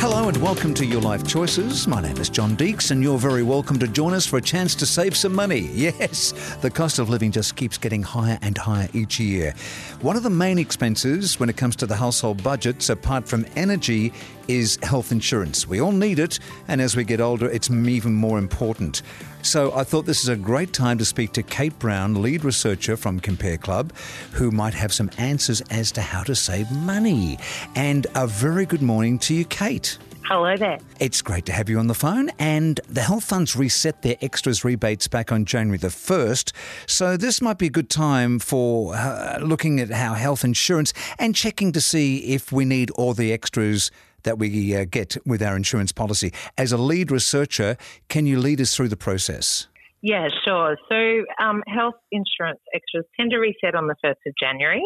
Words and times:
Hello 0.00 0.28
and 0.28 0.36
welcome 0.38 0.72
to 0.72 0.86
Your 0.86 1.02
Life 1.02 1.26
Choices. 1.26 1.86
My 1.86 2.00
name 2.00 2.16
is 2.16 2.30
John 2.30 2.56
Deeks, 2.56 2.90
and 2.90 3.02
you're 3.02 3.18
very 3.18 3.42
welcome 3.42 3.78
to 3.80 3.86
join 3.86 4.14
us 4.14 4.24
for 4.24 4.38
a 4.38 4.40
chance 4.40 4.74
to 4.76 4.86
save 4.86 5.14
some 5.14 5.34
money. 5.34 5.60
Yes, 5.74 6.32
the 6.62 6.70
cost 6.70 6.98
of 6.98 7.10
living 7.10 7.32
just 7.32 7.54
keeps 7.54 7.76
getting 7.76 8.02
higher 8.02 8.38
and 8.40 8.56
higher 8.56 8.88
each 8.94 9.20
year. 9.20 9.52
One 10.00 10.16
of 10.16 10.22
the 10.22 10.30
main 10.30 10.58
expenses 10.58 11.38
when 11.38 11.50
it 11.50 11.58
comes 11.58 11.76
to 11.76 11.86
the 11.86 11.96
household 11.96 12.42
budgets, 12.42 12.88
apart 12.88 13.28
from 13.28 13.44
energy, 13.56 14.14
is 14.48 14.78
health 14.82 15.12
insurance. 15.12 15.66
We 15.66 15.80
all 15.80 15.92
need 15.92 16.18
it, 16.18 16.38
and 16.68 16.80
as 16.80 16.96
we 16.96 17.04
get 17.04 17.20
older, 17.20 17.48
it's 17.48 17.70
even 17.70 18.14
more 18.14 18.38
important. 18.38 19.02
So 19.42 19.72
I 19.74 19.84
thought 19.84 20.04
this 20.04 20.22
is 20.22 20.28
a 20.28 20.36
great 20.36 20.72
time 20.72 20.98
to 20.98 21.04
speak 21.04 21.32
to 21.32 21.42
Kate 21.42 21.78
Browne, 21.78 22.20
lead 22.20 22.44
researcher 22.44 22.96
from 22.96 23.20
Compare 23.20 23.56
Club, 23.56 23.92
who 24.32 24.50
might 24.50 24.74
have 24.74 24.92
some 24.92 25.10
answers 25.18 25.60
as 25.70 25.90
to 25.92 26.02
how 26.02 26.22
to 26.24 26.34
save 26.34 26.70
money. 26.70 27.38
And 27.74 28.06
a 28.14 28.26
very 28.26 28.66
good 28.66 28.82
morning 28.82 29.18
to 29.20 29.34
you, 29.34 29.44
Kate. 29.44 29.98
Hello 30.30 30.56
there. 30.56 30.78
It's 31.00 31.22
great 31.22 31.44
to 31.46 31.52
have 31.52 31.68
you 31.68 31.80
on 31.80 31.88
the 31.88 31.94
phone. 31.94 32.30
And 32.38 32.78
the 32.88 33.00
health 33.00 33.24
funds 33.24 33.56
reset 33.56 34.02
their 34.02 34.14
extras 34.20 34.64
rebates 34.64 35.08
back 35.08 35.32
on 35.32 35.44
January 35.44 35.76
the 35.76 35.88
1st. 35.88 36.52
So 36.86 37.16
this 37.16 37.42
might 37.42 37.58
be 37.58 37.66
a 37.66 37.70
good 37.70 37.90
time 37.90 38.38
for 38.38 38.94
uh, 38.94 39.38
looking 39.42 39.80
at 39.80 39.90
how 39.90 40.14
health 40.14 40.44
insurance 40.44 40.92
and 41.18 41.34
checking 41.34 41.72
to 41.72 41.80
see 41.80 42.18
if 42.32 42.52
we 42.52 42.64
need 42.64 42.92
all 42.92 43.12
the 43.12 43.32
extras 43.32 43.90
that 44.22 44.38
we 44.38 44.74
uh, 44.74 44.84
get 44.90 45.16
with 45.26 45.42
our 45.42 45.56
insurance 45.56 45.92
policy. 45.92 46.32
As 46.56 46.72
a 46.72 46.78
lead 46.78 47.10
researcher, 47.10 47.76
can 48.08 48.26
you 48.26 48.38
lead 48.38 48.60
us 48.60 48.74
through 48.74 48.88
the 48.88 48.96
process? 48.96 49.66
Yeah, 50.02 50.28
sure. 50.44 50.76
So, 50.88 51.44
um, 51.44 51.62
health 51.66 51.96
insurance 52.10 52.60
extras 52.74 53.04
tend 53.18 53.32
to 53.32 53.38
reset 53.38 53.74
on 53.74 53.86
the 53.86 53.96
1st 54.02 54.16
of 54.26 54.34
January. 54.40 54.82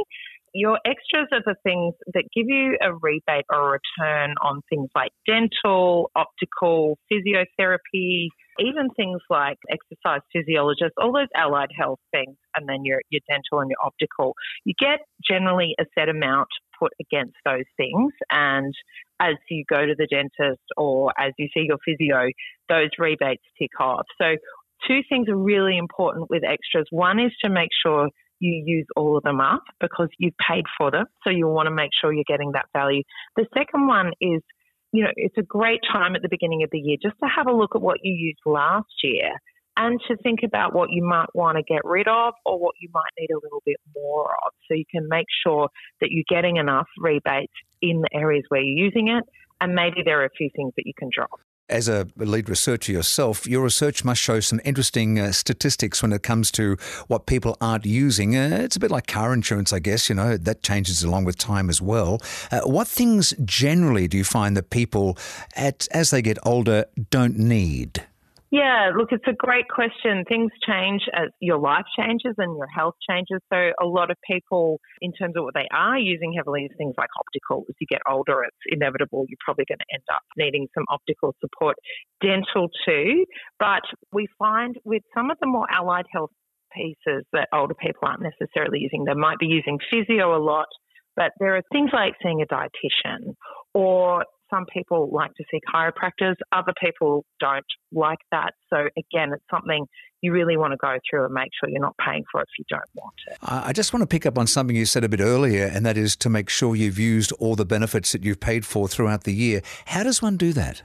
Your 0.56 0.78
extras 0.84 1.28
are 1.32 1.42
the 1.44 1.56
things 1.64 1.94
that 2.14 2.24
give 2.34 2.46
you 2.46 2.76
a 2.80 2.94
rebate 2.94 3.44
or 3.50 3.74
a 3.74 3.80
return 3.80 4.34
on 4.40 4.60
things 4.70 4.88
like 4.94 5.10
dental, 5.26 6.10
optical, 6.14 6.96
physiotherapy, 7.12 8.28
even 8.60 8.88
things 8.96 9.20
like 9.28 9.58
exercise 9.68 10.20
physiologists, 10.32 10.94
all 10.96 11.12
those 11.12 11.28
allied 11.34 11.70
health 11.76 11.98
things, 12.12 12.36
and 12.54 12.68
then 12.68 12.84
your, 12.84 13.00
your 13.10 13.20
dental 13.28 13.60
and 13.60 13.70
your 13.70 13.78
optical. 13.84 14.34
You 14.64 14.74
get 14.78 15.00
generally 15.28 15.74
a 15.80 15.84
set 15.98 16.08
amount 16.08 16.48
put 16.78 16.92
against 17.00 17.36
those 17.44 17.64
things. 17.76 18.12
And 18.30 18.74
as 19.20 19.34
you 19.50 19.64
go 19.68 19.84
to 19.86 19.94
the 19.96 20.06
dentist 20.06 20.62
or 20.76 21.12
as 21.18 21.32
you 21.38 21.48
see 21.54 21.66
your 21.68 21.78
physio, 21.84 22.28
those 22.68 22.90
rebates 22.98 23.42
tick 23.58 23.70
off. 23.80 24.06
So, 24.20 24.36
two 24.86 25.00
things 25.08 25.28
are 25.28 25.36
really 25.36 25.78
important 25.78 26.28
with 26.28 26.42
extras. 26.44 26.86
One 26.90 27.18
is 27.18 27.32
to 27.42 27.50
make 27.50 27.70
sure 27.84 28.08
you 28.40 28.62
use 28.66 28.86
all 28.96 29.16
of 29.16 29.22
them 29.22 29.40
up 29.40 29.62
because 29.80 30.08
you've 30.18 30.36
paid 30.36 30.64
for 30.76 30.90
them. 30.90 31.06
So, 31.24 31.30
you'll 31.30 31.54
want 31.54 31.66
to 31.66 31.74
make 31.74 31.90
sure 31.98 32.12
you're 32.12 32.24
getting 32.26 32.52
that 32.52 32.66
value. 32.72 33.02
The 33.36 33.46
second 33.56 33.86
one 33.86 34.12
is 34.20 34.42
you 34.92 35.02
know, 35.02 35.10
it's 35.16 35.36
a 35.36 35.42
great 35.42 35.80
time 35.92 36.14
at 36.14 36.22
the 36.22 36.28
beginning 36.28 36.62
of 36.62 36.70
the 36.70 36.78
year 36.78 36.96
just 37.02 37.16
to 37.18 37.28
have 37.28 37.48
a 37.48 37.52
look 37.52 37.72
at 37.74 37.82
what 37.82 37.98
you 38.04 38.14
used 38.14 38.38
last 38.46 38.92
year 39.02 39.32
and 39.76 40.00
to 40.08 40.16
think 40.18 40.40
about 40.44 40.74
what 40.74 40.90
you 40.90 41.04
might 41.04 41.34
want 41.34 41.56
to 41.56 41.62
get 41.62 41.84
rid 41.84 42.08
of 42.08 42.34
or 42.44 42.58
what 42.58 42.74
you 42.80 42.88
might 42.92 43.10
need 43.18 43.30
a 43.30 43.38
little 43.42 43.62
bit 43.64 43.76
more 43.94 44.30
of. 44.46 44.52
So 44.68 44.74
you 44.74 44.84
can 44.90 45.08
make 45.08 45.26
sure 45.44 45.68
that 46.00 46.10
you're 46.10 46.24
getting 46.28 46.56
enough 46.56 46.86
rebates 46.98 47.52
in 47.82 48.00
the 48.00 48.08
areas 48.12 48.44
where 48.48 48.60
you're 48.60 48.84
using 48.84 49.08
it, 49.08 49.24
and 49.60 49.74
maybe 49.74 50.02
there 50.04 50.20
are 50.20 50.24
a 50.24 50.30
few 50.36 50.50
things 50.54 50.72
that 50.76 50.86
you 50.86 50.92
can 50.98 51.10
drop. 51.14 51.40
As 51.70 51.88
a 51.88 52.06
lead 52.16 52.50
researcher 52.50 52.92
yourself, 52.92 53.46
your 53.46 53.64
research 53.64 54.04
must 54.04 54.20
show 54.20 54.38
some 54.40 54.60
interesting 54.66 55.18
uh, 55.18 55.32
statistics 55.32 56.02
when 56.02 56.12
it 56.12 56.22
comes 56.22 56.50
to 56.52 56.76
what 57.08 57.24
people 57.24 57.56
aren't 57.58 57.86
using. 57.86 58.36
Uh, 58.36 58.58
it's 58.60 58.76
a 58.76 58.80
bit 58.80 58.90
like 58.90 59.06
car 59.06 59.32
insurance, 59.32 59.72
I 59.72 59.78
guess, 59.78 60.10
you 60.10 60.14
know, 60.14 60.36
that 60.36 60.62
changes 60.62 61.02
along 61.02 61.24
with 61.24 61.38
time 61.38 61.70
as 61.70 61.80
well. 61.80 62.20
Uh, 62.52 62.60
what 62.64 62.86
things 62.86 63.32
generally 63.46 64.06
do 64.08 64.18
you 64.18 64.24
find 64.24 64.58
that 64.58 64.68
people, 64.68 65.16
at, 65.56 65.88
as 65.90 66.10
they 66.10 66.20
get 66.20 66.36
older, 66.44 66.84
don't 67.08 67.38
need? 67.38 68.06
Yeah, 68.54 68.92
look, 68.96 69.08
it's 69.10 69.26
a 69.26 69.32
great 69.32 69.66
question. 69.68 70.22
Things 70.28 70.52
change 70.64 71.02
as 71.12 71.30
your 71.40 71.58
life 71.58 71.86
changes 71.98 72.36
and 72.38 72.56
your 72.56 72.68
health 72.68 72.94
changes. 73.10 73.40
So, 73.52 73.72
a 73.82 73.84
lot 73.84 74.12
of 74.12 74.16
people, 74.30 74.78
in 75.00 75.12
terms 75.12 75.34
of 75.36 75.42
what 75.42 75.54
they 75.54 75.66
are 75.72 75.98
using 75.98 76.32
heavily, 76.36 76.66
is 76.66 76.70
things 76.78 76.94
like 76.96 77.08
optical. 77.18 77.64
As 77.68 77.74
you 77.80 77.88
get 77.90 78.00
older, 78.08 78.44
it's 78.44 78.56
inevitable 78.66 79.24
you're 79.28 79.42
probably 79.44 79.64
going 79.66 79.80
to 79.80 79.92
end 79.92 80.04
up 80.14 80.20
needing 80.36 80.68
some 80.72 80.84
optical 80.88 81.34
support. 81.40 81.74
Dental, 82.22 82.68
too. 82.86 83.24
But 83.58 83.82
we 84.12 84.28
find 84.38 84.76
with 84.84 85.02
some 85.16 85.32
of 85.32 85.38
the 85.40 85.48
more 85.48 85.66
allied 85.68 86.06
health 86.12 86.30
pieces 86.72 87.24
that 87.32 87.48
older 87.52 87.74
people 87.74 88.02
aren't 88.06 88.22
necessarily 88.22 88.78
using, 88.78 89.02
they 89.02 89.14
might 89.14 89.40
be 89.40 89.46
using 89.46 89.80
physio 89.90 90.36
a 90.36 90.38
lot. 90.38 90.68
But 91.16 91.32
there 91.40 91.56
are 91.56 91.62
things 91.72 91.90
like 91.92 92.12
seeing 92.22 92.40
a 92.40 92.46
dietitian 92.46 93.34
or 93.74 94.24
some 94.54 94.66
people 94.72 95.10
like 95.12 95.34
to 95.34 95.44
see 95.50 95.60
chiropractors, 95.72 96.36
other 96.52 96.72
people 96.80 97.24
don't 97.40 97.64
like 97.92 98.18
that. 98.30 98.52
So, 98.70 98.88
again, 98.96 99.32
it's 99.32 99.44
something 99.50 99.86
you 100.20 100.32
really 100.32 100.56
want 100.56 100.72
to 100.72 100.76
go 100.76 100.96
through 101.08 101.24
and 101.24 101.34
make 101.34 101.50
sure 101.58 101.68
you're 101.68 101.80
not 101.80 101.96
paying 101.98 102.24
for 102.30 102.40
it 102.40 102.48
if 102.50 102.58
you 102.58 102.64
don't 102.68 102.82
want 102.94 103.14
it. 103.26 103.36
I 103.42 103.72
just 103.72 103.92
want 103.92 104.02
to 104.02 104.06
pick 104.06 104.26
up 104.26 104.38
on 104.38 104.46
something 104.46 104.74
you 104.76 104.86
said 104.86 105.04
a 105.04 105.08
bit 105.08 105.20
earlier, 105.20 105.64
and 105.64 105.84
that 105.84 105.96
is 105.96 106.16
to 106.16 106.30
make 106.30 106.48
sure 106.48 106.76
you've 106.76 106.98
used 106.98 107.32
all 107.32 107.56
the 107.56 107.66
benefits 107.66 108.12
that 108.12 108.24
you've 108.24 108.40
paid 108.40 108.64
for 108.64 108.88
throughout 108.88 109.24
the 109.24 109.34
year. 109.34 109.60
How 109.86 110.02
does 110.02 110.22
one 110.22 110.36
do 110.36 110.52
that? 110.52 110.82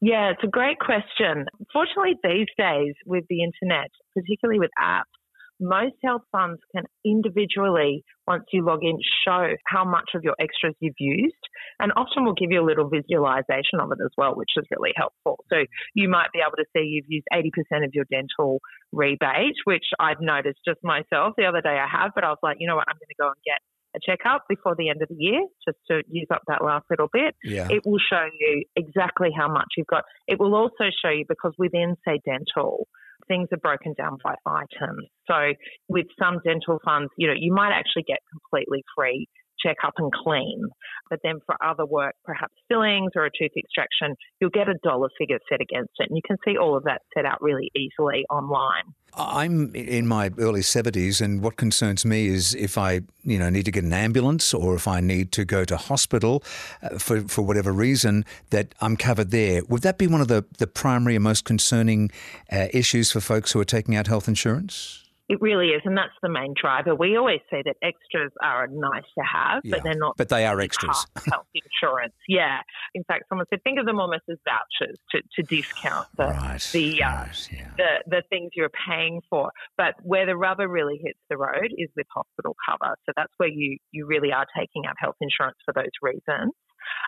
Yeah, 0.00 0.30
it's 0.30 0.42
a 0.42 0.48
great 0.48 0.78
question. 0.78 1.44
Fortunately, 1.72 2.14
these 2.24 2.48
days 2.56 2.94
with 3.04 3.24
the 3.28 3.42
internet, 3.42 3.90
particularly 4.14 4.58
with 4.58 4.70
apps, 4.80 5.12
most 5.60 5.94
health 6.02 6.22
funds 6.32 6.60
can 6.74 6.84
individually, 7.04 8.04
once 8.26 8.44
you 8.52 8.64
log 8.64 8.80
in, 8.82 8.98
show 9.24 9.54
how 9.66 9.84
much 9.84 10.10
of 10.14 10.22
your 10.24 10.34
extras 10.40 10.74
you've 10.80 10.94
used. 10.98 11.34
And 11.78 11.92
often 11.96 12.24
will 12.24 12.34
give 12.34 12.50
you 12.50 12.60
a 12.60 12.66
little 12.66 12.88
visualization 12.88 13.80
of 13.80 13.90
it 13.92 13.98
as 14.04 14.10
well, 14.16 14.34
which 14.34 14.50
is 14.56 14.66
really 14.70 14.92
helpful. 14.96 15.44
So 15.50 15.64
you 15.94 16.08
might 16.08 16.28
be 16.32 16.40
able 16.40 16.56
to 16.56 16.64
see 16.76 16.84
you've 16.84 17.08
used 17.08 17.26
80% 17.32 17.84
of 17.84 17.90
your 17.94 18.04
dental 18.10 18.60
rebate, 18.92 19.56
which 19.64 19.84
I've 19.98 20.20
noticed 20.20 20.60
just 20.66 20.80
myself 20.82 21.34
the 21.36 21.46
other 21.46 21.60
day 21.60 21.78
I 21.80 21.86
have, 21.90 22.12
but 22.14 22.24
I 22.24 22.28
was 22.28 22.38
like, 22.42 22.58
you 22.60 22.68
know 22.68 22.76
what, 22.76 22.84
I'm 22.88 22.96
going 22.96 23.08
to 23.08 23.20
go 23.20 23.28
and 23.28 23.42
get 23.44 23.60
a 23.96 23.98
checkup 23.98 24.44
before 24.48 24.74
the 24.76 24.88
end 24.88 25.02
of 25.02 25.08
the 25.08 25.16
year 25.18 25.40
just 25.66 25.78
to 25.90 26.02
use 26.08 26.28
up 26.32 26.42
that 26.46 26.62
last 26.62 26.86
little 26.90 27.08
bit. 27.12 27.34
Yeah. 27.42 27.68
It 27.70 27.82
will 27.84 27.98
show 27.98 28.26
you 28.38 28.64
exactly 28.76 29.30
how 29.36 29.50
much 29.50 29.66
you've 29.76 29.86
got. 29.86 30.04
It 30.28 30.38
will 30.38 30.54
also 30.54 30.90
show 31.02 31.10
you 31.10 31.24
because 31.28 31.54
within, 31.58 31.96
say, 32.06 32.20
dental, 32.24 32.86
things 33.30 33.48
are 33.52 33.62
broken 33.62 33.94
down 33.96 34.18
by 34.24 34.34
items. 34.44 35.06
So 35.30 35.54
with 35.88 36.06
some 36.18 36.40
dental 36.44 36.78
funds, 36.84 37.10
you 37.16 37.28
know, 37.28 37.34
you 37.38 37.54
might 37.54 37.70
actually 37.72 38.02
get 38.02 38.18
completely 38.34 38.82
free 38.96 39.28
check 39.64 39.76
up 39.84 39.94
and 39.98 40.12
clean. 40.12 40.66
But 41.08 41.20
then 41.24 41.40
for 41.44 41.56
other 41.64 41.84
work, 41.84 42.14
perhaps 42.24 42.54
fillings 42.68 43.12
or 43.16 43.26
a 43.26 43.30
tooth 43.30 43.52
extraction, 43.56 44.14
you'll 44.40 44.50
get 44.50 44.68
a 44.68 44.74
dollar 44.82 45.08
figure 45.18 45.38
set 45.50 45.60
against 45.60 45.92
it. 45.98 46.08
And 46.08 46.16
you 46.16 46.22
can 46.26 46.36
see 46.44 46.56
all 46.56 46.76
of 46.76 46.84
that 46.84 47.02
set 47.14 47.24
out 47.24 47.42
really 47.42 47.70
easily 47.74 48.24
online. 48.30 48.94
I'm 49.14 49.74
in 49.74 50.06
my 50.06 50.30
early 50.38 50.60
70s, 50.60 51.20
and 51.20 51.42
what 51.42 51.56
concerns 51.56 52.04
me 52.04 52.28
is 52.28 52.54
if 52.54 52.78
I, 52.78 53.00
you 53.24 53.38
know, 53.38 53.50
need 53.50 53.64
to 53.64 53.72
get 53.72 53.82
an 53.82 53.92
ambulance 53.92 54.54
or 54.54 54.76
if 54.76 54.86
I 54.86 55.00
need 55.00 55.32
to 55.32 55.44
go 55.44 55.64
to 55.64 55.76
hospital 55.76 56.44
uh, 56.82 56.98
for, 56.98 57.22
for 57.22 57.42
whatever 57.42 57.72
reason, 57.72 58.24
that 58.50 58.74
I'm 58.80 58.96
covered 58.96 59.32
there. 59.32 59.62
Would 59.68 59.82
that 59.82 59.98
be 59.98 60.06
one 60.06 60.20
of 60.20 60.28
the, 60.28 60.44
the 60.58 60.68
primary 60.68 61.16
and 61.16 61.24
most 61.24 61.44
concerning 61.44 62.10
uh, 62.52 62.68
issues 62.72 63.10
for 63.10 63.20
folks 63.20 63.50
who 63.50 63.60
are 63.60 63.64
taking 63.64 63.96
out 63.96 64.06
health 64.06 64.28
insurance? 64.28 65.09
It 65.30 65.40
really 65.40 65.68
is, 65.68 65.80
and 65.84 65.96
that's 65.96 66.16
the 66.24 66.28
main 66.28 66.54
driver. 66.60 66.92
We 66.92 67.16
always 67.16 67.38
say 67.52 67.62
that 67.64 67.76
extras 67.84 68.32
are 68.42 68.66
nice 68.66 69.04
to 69.16 69.24
have, 69.24 69.60
Yeah, 69.62 69.76
but 69.76 69.84
they're 69.84 69.94
not. 69.96 70.16
but 70.16 70.28
they 70.28 70.44
are 70.44 70.58
extras. 70.60 71.06
Health 71.24 71.46
insurance, 71.54 72.14
yeah. 72.28 72.58
In 72.96 73.04
fact, 73.04 73.26
someone 73.28 73.46
said 73.48 73.62
think 73.62 73.78
of 73.78 73.86
them 73.86 74.00
almost 74.00 74.24
as 74.28 74.38
vouchers 74.44 74.98
to, 75.12 75.22
to 75.36 75.42
discount 75.44 76.08
the 76.16 76.24
Right. 76.24 76.68
the, 76.72 77.00
uh, 77.04 77.06
right, 77.08 77.48
yeah. 77.52 77.70
the 77.76 77.90
the 78.08 78.22
things 78.28 78.50
you're 78.56 78.72
paying 78.88 79.20
for. 79.30 79.52
But 79.78 79.94
where 80.02 80.26
the 80.26 80.36
rubber 80.36 80.66
really 80.66 80.98
hits 81.00 81.20
the 81.30 81.36
road 81.36 81.68
is 81.78 81.88
with 81.96 82.06
hospital 82.12 82.56
cover. 82.68 82.96
So 83.06 83.12
that's 83.16 83.32
where 83.36 83.48
you 83.48 83.78
you 83.92 84.06
really 84.06 84.32
are 84.32 84.46
taking 84.58 84.84
out 84.86 84.96
health 84.98 85.16
insurance 85.20 85.58
for 85.64 85.72
those 85.72 85.94
reasons. 86.02 86.52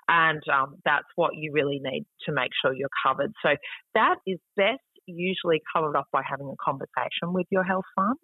And 0.07 0.43
um, 0.49 0.77
that's 0.85 1.09
what 1.17 1.33
you 1.35 1.51
really 1.53 1.81
need 1.83 2.05
to 2.27 2.33
make 2.33 2.51
sure 2.63 2.73
you're 2.73 2.89
covered. 3.05 3.33
So 3.43 3.57
that 3.95 4.17
is 4.27 4.39
best 4.57 4.79
usually 5.07 5.61
covered 5.75 5.97
off 5.97 6.07
by 6.13 6.23
having 6.29 6.47
a 6.47 6.65
conversation 6.65 7.33
with 7.33 7.47
your 7.51 7.65
health 7.65 7.85
fund. 7.95 8.19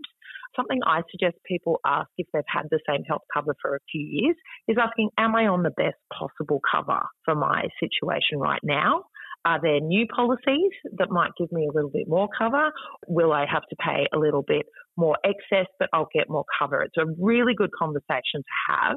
Something 0.56 0.80
I 0.84 1.02
suggest 1.10 1.36
people 1.46 1.80
ask 1.86 2.08
if 2.16 2.26
they've 2.32 2.42
had 2.48 2.66
the 2.70 2.80
same 2.88 3.04
health 3.04 3.22
cover 3.32 3.54
for 3.60 3.76
a 3.76 3.80
few 3.90 4.02
years 4.02 4.36
is 4.66 4.76
asking, 4.80 5.10
Am 5.18 5.34
I 5.34 5.46
on 5.46 5.62
the 5.62 5.70
best 5.70 5.96
possible 6.12 6.60
cover 6.70 7.00
for 7.24 7.34
my 7.34 7.68
situation 7.80 8.38
right 8.38 8.60
now? 8.62 9.04
Are 9.44 9.60
there 9.62 9.80
new 9.80 10.06
policies 10.06 10.72
that 10.98 11.10
might 11.10 11.30
give 11.38 11.52
me 11.52 11.66
a 11.66 11.74
little 11.74 11.90
bit 11.90 12.08
more 12.08 12.28
cover? 12.36 12.70
Will 13.06 13.32
I 13.32 13.46
have 13.50 13.62
to 13.70 13.76
pay 13.76 14.06
a 14.12 14.18
little 14.18 14.42
bit 14.42 14.66
more 14.96 15.16
excess, 15.24 15.66
but 15.78 15.88
I'll 15.92 16.08
get 16.12 16.28
more 16.28 16.44
cover? 16.58 16.82
It's 16.82 16.96
a 16.98 17.06
really 17.20 17.54
good 17.54 17.70
conversation 17.78 18.42
to 18.42 18.72
have. 18.72 18.96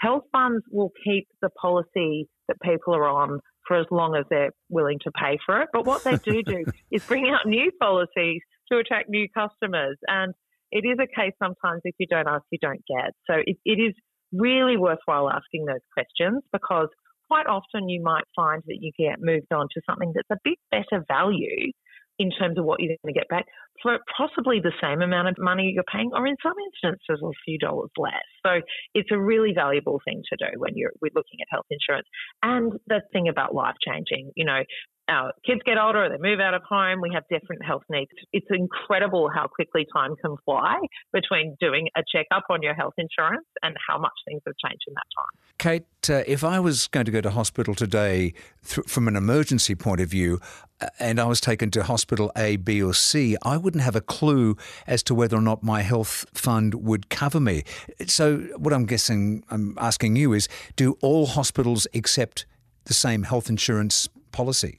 Health 0.00 0.24
funds 0.30 0.64
will 0.70 0.92
keep 1.04 1.26
the 1.42 1.50
policy 1.60 2.28
that 2.48 2.60
people 2.62 2.94
are 2.94 3.08
on 3.08 3.40
for 3.68 3.78
as 3.78 3.86
long 3.90 4.16
as 4.16 4.24
they're 4.30 4.50
willing 4.70 4.98
to 5.04 5.12
pay 5.12 5.38
for 5.44 5.60
it. 5.60 5.68
But 5.72 5.84
what 5.84 6.02
they 6.02 6.16
do 6.16 6.42
do 6.42 6.64
is 6.90 7.04
bring 7.04 7.28
out 7.28 7.46
new 7.46 7.70
policies 7.78 8.40
to 8.72 8.78
attract 8.78 9.08
new 9.08 9.28
customers. 9.28 9.98
And 10.08 10.34
it 10.72 10.84
is 10.84 10.98
a 10.98 11.06
case 11.06 11.34
sometimes 11.38 11.82
if 11.84 11.94
you 11.98 12.06
don't 12.08 12.26
ask, 12.26 12.44
you 12.50 12.58
don't 12.60 12.82
get. 12.88 13.12
So 13.30 13.34
it, 13.46 13.56
it 13.64 13.78
is 13.78 13.94
really 14.32 14.76
worthwhile 14.76 15.30
asking 15.30 15.66
those 15.66 15.84
questions 15.94 16.42
because 16.52 16.88
quite 17.28 17.46
often 17.46 17.88
you 17.88 18.02
might 18.02 18.24
find 18.34 18.62
that 18.66 18.78
you 18.80 18.90
get 18.98 19.20
moved 19.20 19.52
on 19.52 19.68
to 19.74 19.80
something 19.88 20.12
that's 20.14 20.28
a 20.30 20.40
bit 20.44 20.58
better 20.70 21.04
value 21.06 21.72
in 22.18 22.30
terms 22.30 22.58
of 22.58 22.64
what 22.64 22.80
you're 22.80 22.96
going 23.02 23.14
to 23.14 23.18
get 23.18 23.28
back 23.28 23.46
for 23.82 23.98
possibly 24.16 24.60
the 24.60 24.72
same 24.82 25.02
amount 25.02 25.28
of 25.28 25.36
money 25.38 25.70
you're 25.74 25.84
paying, 25.90 26.10
or 26.12 26.26
in 26.26 26.36
some 26.42 26.54
instances, 26.66 27.22
a 27.22 27.30
few 27.44 27.58
dollars 27.58 27.90
less. 27.96 28.26
So 28.44 28.60
it's 28.94 29.10
a 29.12 29.18
really 29.18 29.52
valuable 29.54 30.00
thing 30.04 30.22
to 30.30 30.36
do 30.36 30.58
when 30.58 30.72
you're 30.74 30.92
we're 31.00 31.14
looking 31.14 31.40
at 31.40 31.46
health 31.50 31.66
insurance. 31.70 32.08
And 32.42 32.72
the 32.86 33.02
thing 33.12 33.28
about 33.28 33.54
life 33.54 33.76
changing, 33.86 34.32
you 34.34 34.44
know, 34.44 34.62
our 35.08 35.32
kids 35.44 35.60
get 35.64 35.78
older, 35.78 36.08
they 36.08 36.18
move 36.18 36.40
out 36.40 36.54
of 36.54 36.62
home, 36.62 37.00
we 37.00 37.10
have 37.14 37.24
different 37.30 37.64
health 37.64 37.82
needs. 37.88 38.10
It's 38.32 38.46
incredible 38.50 39.30
how 39.34 39.46
quickly 39.46 39.86
time 39.92 40.14
can 40.16 40.36
fly 40.44 40.78
between 41.12 41.56
doing 41.60 41.88
a 41.96 42.02
checkup 42.12 42.44
on 42.50 42.62
your 42.62 42.74
health 42.74 42.94
insurance 42.98 43.46
and 43.62 43.74
how 43.88 43.98
much 43.98 44.12
things 44.26 44.42
have 44.46 44.54
changed 44.64 44.84
in 44.86 44.94
that 44.94 45.06
time. 45.16 45.48
Kate, 45.58 46.10
uh, 46.10 46.22
if 46.26 46.44
I 46.44 46.60
was 46.60 46.86
going 46.88 47.06
to 47.06 47.12
go 47.12 47.20
to 47.20 47.30
hospital 47.30 47.74
today 47.74 48.34
th- 48.66 48.86
from 48.86 49.08
an 49.08 49.16
emergency 49.16 49.74
point 49.74 50.00
of 50.00 50.08
view, 50.08 50.40
uh, 50.80 50.88
and 50.98 51.18
I 51.18 51.24
was 51.24 51.40
taken 51.40 51.70
to 51.72 51.82
hospital 51.82 52.30
A, 52.36 52.56
B, 52.56 52.82
or 52.82 52.94
C, 52.94 53.36
I 53.42 53.56
wouldn't 53.56 53.82
have 53.82 53.96
a 53.96 54.00
clue 54.00 54.56
as 54.86 55.02
to 55.04 55.14
whether 55.14 55.36
or 55.36 55.40
not 55.40 55.62
my 55.62 55.82
health 55.82 56.26
fund 56.32 56.74
would 56.74 57.08
cover 57.08 57.40
me. 57.40 57.64
So, 58.06 58.38
what 58.56 58.72
I'm 58.72 58.86
guessing, 58.86 59.42
I'm 59.50 59.76
asking 59.78 60.16
you 60.16 60.32
is 60.32 60.48
do 60.76 60.96
all 61.02 61.26
hospitals 61.26 61.86
accept 61.94 62.46
the 62.84 62.94
same 62.94 63.24
health 63.24 63.48
insurance 63.48 64.08
policy? 64.32 64.78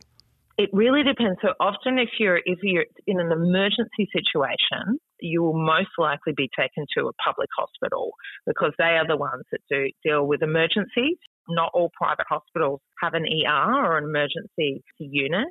It 0.60 0.70
really 0.74 1.04
depends. 1.04 1.40
So 1.42 1.54
often, 1.62 1.98
if 1.98 2.10
you're 2.20 2.42
if 2.44 2.60
you're 2.64 2.84
in 3.08 3.22
an 3.22 3.32
emergency 3.32 4.10
situation, 4.12 5.00
you 5.22 5.42
will 5.42 5.58
most 5.58 5.92
likely 5.98 6.34
be 6.36 6.50
taken 6.54 6.86
to 6.98 7.08
a 7.08 7.14
public 7.14 7.48
hospital 7.58 8.12
because 8.46 8.74
they 8.78 8.98
are 9.00 9.08
the 9.08 9.16
ones 9.16 9.46
that 9.54 9.62
do 9.70 9.88
deal 10.04 10.28
with 10.28 10.44
emergencies. 10.44 11.16
Not 11.50 11.72
all 11.74 11.92
private 11.98 12.26
hospitals 12.30 12.80
have 13.02 13.14
an 13.14 13.26
ER 13.26 13.86
or 13.86 13.98
an 13.98 14.04
emergency 14.06 14.84
unit. 15.00 15.48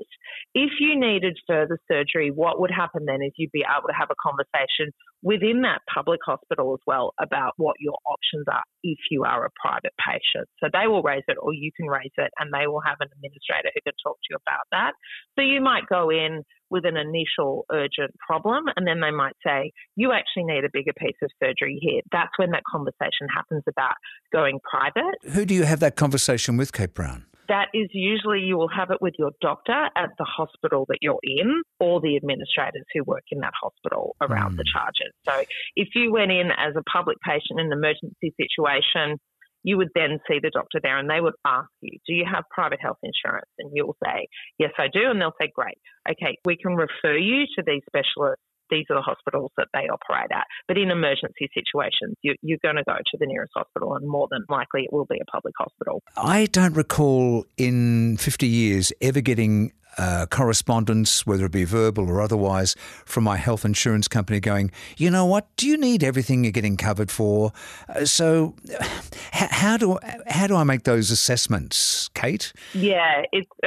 If 0.55 0.73
you 0.81 0.99
needed 0.99 1.39
further 1.47 1.79
surgery, 1.91 2.31
what 2.31 2.61
would 2.61 2.71
happen 2.71 3.05
then 3.07 3.21
is 3.23 3.33
you'd 3.37 3.53
be 3.53 3.65
able 3.65 3.89
to 3.89 3.95
have 3.99 4.09
a 4.11 4.23
conversation 4.23 4.93
within 5.23 5.63
that 5.63 5.81
public 5.93 6.21
hospital 6.25 6.75
as 6.75 6.83
well 6.87 7.13
about 7.21 7.53
what 7.57 7.77
your 7.81 7.97
options 8.07 8.47
are 8.51 8.63
if 8.83 8.99
you 9.11 9.25
are 9.25 9.45
a 9.45 9.51
private 9.61 9.93
patient. 9.99 10.49
So 10.63 10.69
they 10.73 10.87
will 10.87 11.03
raise 11.03 11.25
it 11.27 11.37
or 11.41 11.53
you 11.53 11.71
can 11.77 11.89
raise 11.89 12.15
it 12.17 12.31
and 12.39 12.53
they 12.53 12.67
will 12.67 12.83
have 12.87 12.99
an 13.01 13.09
administrator 13.13 13.71
who 13.75 13.81
can 13.83 13.95
talk 14.05 14.17
to 14.17 14.29
you 14.31 14.37
about 14.37 14.67
that. 14.71 14.93
So 15.37 15.43
you 15.43 15.61
might 15.61 15.87
go 15.89 16.11
in 16.11 16.43
with 16.71 16.85
an 16.85 16.97
initial 16.97 17.65
urgent 17.73 18.13
problem 18.25 18.65
and 18.77 18.87
then 18.87 19.01
they 19.01 19.11
might 19.11 19.35
say, 19.45 19.73
you 19.97 20.13
actually 20.13 20.45
need 20.45 20.65
a 20.65 20.73
bigger 20.73 20.93
piece 20.99 21.17
of 21.23 21.31
surgery 21.43 21.79
here. 21.81 22.03
That's 22.13 22.33
when 22.37 22.51
that 22.51 22.63
conversation 22.71 23.27
happens 23.35 23.63
about 23.69 23.95
going 24.33 24.59
private. 24.69 25.17
Who 25.33 25.45
do 25.45 25.55
you 25.55 25.65
have 25.65 25.81
that 25.81 25.88
conversation 25.97 26.57
with, 26.57 26.73
Kate 26.73 26.95
Browne? 26.95 27.25
that 27.49 27.69
is 27.75 27.89
usually 27.93 28.41
you 28.41 28.57
will 28.57 28.69
have 28.69 28.91
it 28.91 28.99
with 29.01 29.15
your 29.19 29.31
doctor 29.41 29.89
at 29.97 30.11
the 30.19 30.25
hospital 30.25 30.85
that 30.89 30.99
you're 31.01 31.19
in 31.23 31.63
or 31.81 32.01
the 32.01 32.17
administrators 32.17 32.85
who 32.95 33.03
work 33.05 33.25
in 33.31 33.41
that 33.41 33.55
hospital 33.61 34.15
around 34.21 34.53
mm. 34.53 34.57
the 34.59 34.65
hmm. 34.69 34.79
charges. 34.79 35.13
So 35.27 35.45
if 35.75 35.89
you 35.95 36.13
went 36.13 36.31
in 36.31 36.51
as 36.51 36.75
a 36.77 36.83
public 36.83 37.17
patient 37.25 37.59
in 37.59 37.67
an 37.67 37.73
emergency 37.73 38.35
situation, 38.39 39.19
you 39.65 39.77
would 39.77 39.89
then 39.95 40.21
see 40.29 40.39
the 40.41 40.51
doctor 40.51 40.79
there 40.83 40.99
and 40.99 41.11
they 41.11 41.21
would 41.21 41.35
ask 41.45 41.69
you, 41.81 41.99
Do 42.07 42.15
you 42.15 42.25
have 42.31 42.45
private 42.51 42.81
health 42.81 42.99
insurance? 43.03 43.51
And 43.59 43.71
you'll 43.75 43.97
say, 44.05 44.29
Yes, 44.59 44.71
I 44.79 44.87
do. 44.93 45.11
And 45.11 45.21
they'll 45.21 45.35
say, 45.41 45.51
Great. 45.53 45.79
Okay, 46.09 46.37
we 46.45 46.57
can 46.57 46.75
refer 46.75 47.17
you 47.17 47.45
to 47.57 47.63
these 47.67 47.83
specialists 47.89 48.45
these 48.71 48.87
are 48.91 48.97
the 48.97 49.03
hospitals 49.03 49.53
that 49.57 49.69
they 49.73 49.89
operate 49.89 50.31
at. 50.33 50.47
But 50.67 50.79
in 50.79 50.91
emergency 50.91 51.49
situations, 51.55 52.17
you, 52.23 52.33
are 52.33 52.59
going 52.63 52.77
to 52.77 52.85
go 52.85 52.97
to 52.97 53.19
the 53.19 53.27
nearest 53.27 53.53
hospital, 53.55 53.95
and 53.95 54.09
more 54.09 54.29
than 54.31 54.45
likely 54.49 54.85
it 54.85 54.93
will 54.93 55.07
be 55.07 55.19
a 55.21 55.31
public 55.31 55.55
hospital. 55.59 56.03
I 56.17 56.47
don't 56.47 56.75
recall 56.75 57.45
in 57.57 58.17
50 58.17 58.47
years 58.47 58.93
ever 59.01 59.21
getting 59.21 59.73
uh, 59.99 60.27
correspondence, 60.31 61.27
whether 61.27 61.45
it 61.45 61.53
be 61.53 61.65
verbal 61.65 62.09
or 62.09 62.21
otherwise, 62.23 62.77
from 63.05 63.25
my 63.25 63.37
health 63.37 63.65
insurance 63.65 64.09
company 64.09 64.41
going, 64.41 64.71
you 64.97 65.11
know 65.11 65.27
what, 65.27 65.55
do 65.57 65.67
you 65.67 65.77
need 65.77 66.03
everything 66.05 66.45
you're 66.45 66.53
getting 66.53 66.77
covered 66.77 67.11
for? 67.11 67.53
Uh, 67.89 68.05
so, 68.05 68.55
how 69.33 69.77
do 69.77 69.99
how 70.27 70.47
do 70.47 70.57
I 70.57 70.65
make 70.65 70.85
those 70.85 71.11
assessments, 71.11 72.09
Kate? 72.15 72.53
Yeah, 72.75 73.23
it's. 73.33 73.49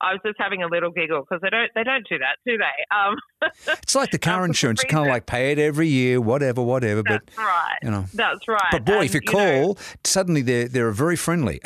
I 0.00 0.12
was 0.12 0.20
just 0.24 0.36
having 0.38 0.62
a 0.62 0.66
little 0.66 0.90
giggle 0.90 1.22
because 1.22 1.40
they 1.42 1.50
don't 1.50 1.70
they 1.74 1.84
don't 1.84 2.06
do 2.08 2.18
that, 2.18 2.36
do 2.44 2.58
they? 2.58 2.94
Um, 2.94 3.16
it's 3.82 3.94
like 3.94 4.10
the 4.10 4.18
car 4.18 4.44
insurance, 4.44 4.82
You 4.82 4.88
kind 4.88 5.06
of 5.06 5.10
like 5.10 5.26
pay 5.26 5.52
it 5.52 5.58
every 5.58 5.88
year, 5.88 6.20
whatever, 6.20 6.62
whatever. 6.62 7.02
That's 7.02 7.24
but 7.34 7.42
right. 7.42 7.78
You 7.82 7.90
know, 7.90 8.04
that's 8.12 8.46
right. 8.48 8.68
But 8.70 8.84
boy, 8.84 9.04
if 9.04 9.14
you, 9.14 9.20
you 9.24 9.32
call, 9.32 9.68
know, 9.68 9.76
suddenly 10.04 10.42
they're 10.42 10.68
they're 10.68 10.90
very 10.90 11.16
friendly. 11.16 11.60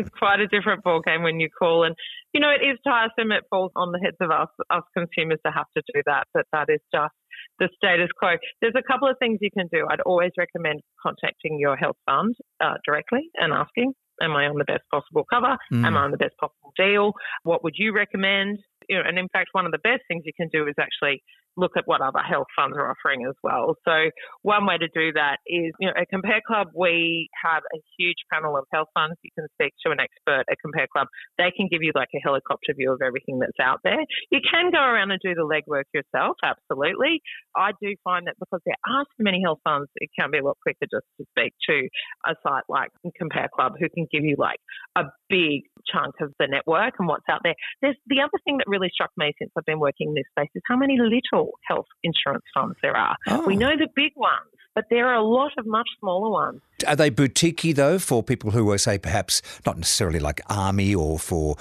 It's 0.00 0.10
quite 0.18 0.40
a 0.40 0.46
different 0.46 0.82
ballgame 0.84 1.22
when 1.22 1.40
you 1.40 1.48
call 1.50 1.84
and 1.84 1.94
you 2.32 2.40
know, 2.40 2.50
it 2.50 2.64
is 2.64 2.78
tiresome. 2.86 3.32
It 3.32 3.44
falls 3.50 3.72
on 3.74 3.92
the 3.92 3.98
heads 3.98 4.16
of 4.20 4.30
us, 4.30 4.48
us 4.70 4.82
consumers 4.96 5.38
to 5.44 5.52
have 5.52 5.66
to 5.76 5.82
do 5.92 6.00
that, 6.06 6.26
but 6.32 6.46
that 6.52 6.66
is 6.68 6.80
just 6.94 7.14
the 7.58 7.68
status 7.76 8.08
quo. 8.16 8.36
There's 8.60 8.74
a 8.76 8.82
couple 8.82 9.08
of 9.08 9.16
things 9.18 9.38
you 9.40 9.50
can 9.50 9.68
do. 9.72 9.86
I'd 9.90 10.00
always 10.02 10.30
recommend 10.38 10.80
contacting 11.02 11.58
your 11.58 11.76
health 11.76 11.96
fund 12.06 12.36
uh, 12.62 12.74
directly 12.86 13.30
and 13.34 13.52
asking, 13.52 13.92
am 14.22 14.36
I 14.36 14.46
on 14.46 14.58
the 14.58 14.64
best 14.64 14.82
possible 14.90 15.24
cover? 15.28 15.56
Mm. 15.72 15.86
Am 15.86 15.96
I 15.96 16.02
on 16.02 16.10
the 16.10 16.18
best 16.18 16.36
possible 16.38 16.72
deal? 16.76 17.12
What 17.42 17.64
would 17.64 17.74
you 17.76 17.94
recommend? 17.94 18.58
You 18.88 18.96
know, 18.96 19.02
and 19.06 19.18
in 19.18 19.28
fact, 19.28 19.50
one 19.52 19.66
of 19.66 19.72
the 19.72 19.78
best 19.78 20.02
things 20.08 20.22
you 20.24 20.32
can 20.36 20.48
do 20.52 20.68
is 20.68 20.74
actually 20.78 21.22
look 21.56 21.72
at 21.76 21.84
what 21.86 22.00
other 22.00 22.20
health 22.20 22.46
funds 22.56 22.76
are 22.76 22.90
offering 22.90 23.26
as 23.28 23.34
well. 23.42 23.74
So 23.84 24.10
one 24.42 24.66
way 24.66 24.78
to 24.78 24.88
do 24.94 25.12
that 25.14 25.38
is, 25.46 25.72
you 25.80 25.88
know, 25.88 25.94
at 25.96 26.08
Compare 26.08 26.40
Club, 26.46 26.68
we 26.74 27.28
have 27.44 27.62
a 27.74 27.78
huge 27.98 28.18
panel 28.32 28.56
of 28.56 28.64
health 28.72 28.88
funds. 28.94 29.16
You 29.22 29.30
can 29.36 29.46
speak 29.54 29.74
to 29.84 29.92
an 29.92 29.98
expert 30.00 30.44
at 30.50 30.56
Compare 30.62 30.86
Club. 30.92 31.06
They 31.38 31.50
can 31.56 31.68
give 31.70 31.82
you 31.82 31.92
like 31.94 32.08
a 32.14 32.20
helicopter 32.22 32.74
view 32.76 32.92
of 32.92 33.00
everything 33.04 33.38
that's 33.38 33.60
out 33.60 33.80
there. 33.84 34.00
You 34.30 34.40
can 34.40 34.70
go 34.70 34.78
around 34.78 35.10
and 35.10 35.20
do 35.22 35.34
the 35.34 35.46
legwork 35.46 35.90
yourself, 35.92 36.36
absolutely. 36.42 37.20
I 37.56 37.72
do 37.82 37.94
find 38.04 38.26
that 38.26 38.36
because 38.38 38.60
there 38.64 38.78
are 38.86 39.04
so 39.04 39.22
many 39.22 39.42
health 39.42 39.60
funds, 39.64 39.88
it 39.96 40.10
can 40.18 40.30
be 40.30 40.38
a 40.38 40.44
lot 40.44 40.56
quicker 40.62 40.86
just 40.90 41.06
to 41.18 41.26
speak 41.36 41.52
to 41.68 41.88
a 42.26 42.34
site 42.42 42.64
like 42.68 42.90
Compare 43.18 43.48
Club 43.54 43.72
who 43.78 43.88
can 43.88 44.06
give 44.12 44.24
you 44.24 44.36
like 44.38 44.58
a 44.96 45.04
big 45.28 45.62
chunk 45.86 46.14
of 46.20 46.32
the 46.38 46.46
network 46.46 46.94
and 46.98 47.08
what's 47.08 47.24
out 47.28 47.40
there. 47.42 47.54
There's 47.82 47.96
the 48.06 48.20
other 48.20 48.38
thing 48.44 48.58
that 48.58 48.64
really 48.66 48.90
struck 48.92 49.10
me 49.16 49.32
since 49.38 49.50
I've 49.56 49.64
been 49.64 49.80
working 49.80 50.08
in 50.08 50.14
this 50.14 50.24
space 50.30 50.50
is 50.54 50.62
how 50.66 50.76
many 50.76 50.98
little 50.98 51.52
health 51.66 51.86
insurance 52.02 52.44
funds 52.54 52.76
there 52.82 52.96
are. 52.96 53.16
Oh. 53.26 53.46
We 53.46 53.56
know 53.56 53.76
the 53.76 53.88
big 53.94 54.12
ones, 54.16 54.50
but 54.74 54.84
there 54.90 55.08
are 55.08 55.14
a 55.14 55.24
lot 55.24 55.52
of 55.58 55.66
much 55.66 55.88
smaller 55.98 56.30
ones. 56.30 56.60
Are 56.86 56.96
they 56.96 57.10
boutiquey 57.10 57.74
though 57.74 57.98
for 57.98 58.22
people 58.22 58.50
who 58.52 58.70
are, 58.70 58.78
say, 58.78 58.98
perhaps 58.98 59.42
not 59.66 59.76
necessarily 59.76 60.20
like 60.20 60.40
army 60.48 60.94
or 60.94 61.18
for 61.18 61.56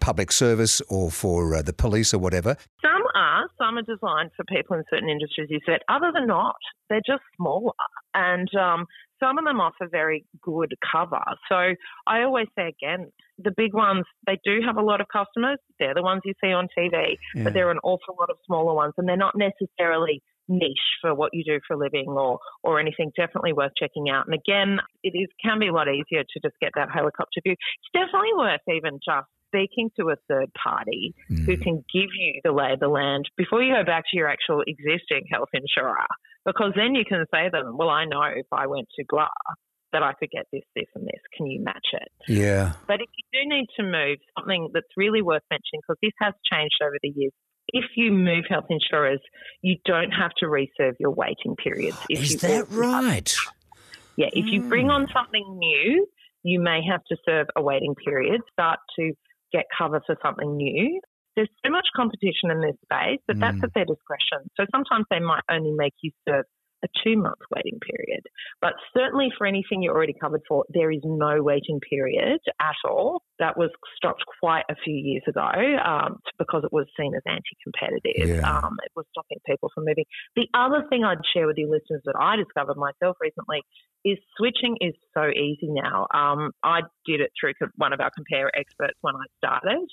public 0.00 0.32
service 0.32 0.80
or 0.88 1.10
for 1.10 1.54
uh, 1.54 1.62
the 1.62 1.72
police 1.72 2.12
or 2.12 2.18
whatever? 2.18 2.56
Some 2.82 3.02
are. 3.16 3.48
Some 3.58 3.78
are 3.78 3.82
designed 3.82 4.30
for 4.36 4.44
people 4.44 4.76
in 4.76 4.84
certain 4.90 5.08
industries. 5.08 5.48
You 5.50 5.60
said. 5.66 5.80
Other 5.88 6.12
than 6.12 6.26
not, 6.26 6.56
they're 6.88 7.00
just 7.06 7.22
smaller, 7.36 7.72
and 8.14 8.48
um, 8.54 8.86
some 9.20 9.38
of 9.38 9.44
them 9.44 9.60
offer 9.60 9.88
very 9.90 10.24
good 10.42 10.74
cover. 10.92 11.22
So 11.48 11.74
I 12.06 12.22
always 12.22 12.46
say 12.58 12.68
again, 12.68 13.10
the 13.38 13.52
big 13.56 13.74
ones, 13.74 14.04
they 14.26 14.38
do 14.44 14.60
have 14.64 14.76
a 14.76 14.82
lot 14.82 15.00
of 15.00 15.06
customers. 15.12 15.58
They're 15.78 15.94
the 15.94 16.02
ones 16.02 16.22
you 16.24 16.34
see 16.42 16.52
on 16.52 16.68
TV, 16.78 17.16
yeah. 17.34 17.44
but 17.44 17.54
there 17.54 17.68
are 17.68 17.72
an 17.72 17.80
awful 17.82 18.16
lot 18.18 18.30
of 18.30 18.36
smaller 18.46 18.74
ones, 18.74 18.94
and 18.98 19.08
they're 19.08 19.16
not 19.16 19.34
necessarily 19.36 20.22
niche 20.48 20.78
for 21.00 21.14
what 21.14 21.30
you 21.32 21.42
do 21.44 21.58
for 21.66 21.74
a 21.74 21.78
living 21.78 22.06
or 22.08 22.38
or 22.62 22.78
anything 22.78 23.10
definitely 23.16 23.52
worth 23.52 23.72
checking 23.76 24.08
out 24.08 24.26
and 24.26 24.34
again 24.34 24.78
it 25.02 25.10
is 25.10 25.26
can 25.42 25.58
be 25.58 25.66
a 25.66 25.72
lot 25.72 25.88
easier 25.88 26.22
to 26.22 26.40
just 26.40 26.54
get 26.60 26.70
that 26.76 26.88
helicopter 26.88 27.40
view 27.42 27.52
it's 27.52 27.90
definitely 27.92 28.30
worth 28.36 28.60
even 28.68 29.00
just 29.04 29.26
speaking 29.48 29.90
to 29.98 30.10
a 30.10 30.16
third 30.28 30.52
party 30.54 31.14
mm. 31.30 31.44
who 31.44 31.56
can 31.56 31.84
give 31.92 32.10
you 32.18 32.40
the 32.44 32.52
lay 32.52 32.72
of 32.72 32.80
the 32.80 32.88
land 32.88 33.26
before 33.36 33.62
you 33.62 33.74
go 33.74 33.84
back 33.84 34.04
to 34.10 34.16
your 34.16 34.28
actual 34.28 34.62
existing 34.66 35.24
health 35.30 35.48
insurer 35.52 36.06
because 36.44 36.72
then 36.76 36.94
you 36.94 37.04
can 37.04 37.24
say 37.32 37.44
to 37.44 37.50
them, 37.50 37.76
well, 37.76 37.90
I 37.90 38.04
know 38.04 38.22
if 38.22 38.46
I 38.52 38.66
went 38.66 38.88
to 38.96 39.04
blah 39.08 39.28
that 39.92 40.02
I 40.02 40.12
could 40.12 40.30
get 40.30 40.46
this, 40.52 40.62
this, 40.74 40.86
and 40.94 41.06
this. 41.06 41.20
Can 41.36 41.46
you 41.46 41.62
match 41.62 41.86
it? 41.92 42.08
Yeah. 42.28 42.72
But 42.86 43.00
if 43.00 43.08
you 43.16 43.42
do 43.42 43.48
need 43.48 43.66
to 43.76 43.82
move, 43.82 44.18
something 44.38 44.70
that's 44.74 44.86
really 44.96 45.22
worth 45.22 45.42
mentioning, 45.50 45.80
because 45.82 45.98
this 46.02 46.12
has 46.20 46.34
changed 46.52 46.76
over 46.82 46.96
the 47.02 47.12
years, 47.14 47.32
if 47.68 47.84
you 47.96 48.12
move 48.12 48.44
health 48.48 48.66
insurers, 48.68 49.20
you 49.62 49.76
don't 49.84 50.10
have 50.10 50.30
to 50.38 50.48
reserve 50.48 50.94
your 51.00 51.10
waiting 51.10 51.56
periods. 51.56 51.98
If 52.08 52.22
Is 52.22 52.36
that 52.42 52.68
right? 52.70 53.34
Yeah. 54.16 54.28
If 54.32 54.46
you 54.46 54.62
bring 54.62 54.90
on 54.90 55.08
something 55.12 55.58
new, 55.58 56.06
you 56.42 56.60
may 56.60 56.80
have 56.88 57.02
to 57.08 57.16
serve 57.26 57.48
a 57.56 57.62
waiting 57.62 57.94
period, 57.94 58.40
start 58.52 58.78
to 58.98 59.12
get 59.56 59.66
cover 59.76 60.02
for 60.06 60.16
something 60.22 60.56
new 60.56 61.00
there's 61.36 61.52
so 61.64 61.70
much 61.70 61.86
competition 61.94 62.50
in 62.50 62.60
this 62.60 62.76
space 62.82 63.20
that 63.28 63.36
mm. 63.36 63.40
that's 63.40 63.60
at 63.62 63.74
their 63.74 63.84
discretion. 63.84 64.48
So 64.56 64.64
sometimes 64.72 65.04
they 65.10 65.20
might 65.20 65.44
only 65.50 65.72
make 65.76 65.92
you 66.00 66.10
serve 66.26 66.46
a 66.86 66.88
two 67.04 67.16
month 67.16 67.42
waiting 67.54 67.78
period. 67.80 68.22
But 68.60 68.74
certainly 68.96 69.28
for 69.36 69.46
anything 69.46 69.82
you're 69.82 69.94
already 69.94 70.14
covered 70.18 70.42
for, 70.48 70.64
there 70.70 70.90
is 70.90 71.00
no 71.04 71.42
waiting 71.42 71.80
period 71.80 72.40
at 72.60 72.76
all. 72.88 73.22
That 73.38 73.58
was 73.58 73.70
stopped 73.96 74.24
quite 74.40 74.64
a 74.70 74.74
few 74.84 74.94
years 74.94 75.22
ago 75.28 75.50
um, 75.84 76.18
because 76.38 76.62
it 76.64 76.72
was 76.72 76.86
seen 76.98 77.14
as 77.14 77.22
anti 77.26 77.42
competitive. 77.62 78.40
Yeah. 78.40 78.48
Um, 78.48 78.76
it 78.84 78.92
was 78.94 79.04
stopping 79.10 79.38
people 79.46 79.70
from 79.74 79.84
moving. 79.84 80.04
The 80.36 80.48
other 80.54 80.84
thing 80.88 81.04
I'd 81.04 81.18
share 81.34 81.46
with 81.46 81.56
your 81.58 81.70
listeners 81.70 82.02
that 82.04 82.16
I 82.18 82.36
discovered 82.36 82.76
myself 82.76 83.16
recently 83.20 83.62
is 84.04 84.18
switching 84.36 84.76
is 84.80 84.94
so 85.14 85.28
easy 85.28 85.68
now. 85.68 86.06
Um, 86.14 86.52
I 86.62 86.80
did 87.04 87.20
it 87.20 87.32
through 87.38 87.54
one 87.76 87.92
of 87.92 88.00
our 88.00 88.10
compare 88.14 88.50
experts 88.56 88.98
when 89.00 89.16
I 89.16 89.26
started. 89.38 89.88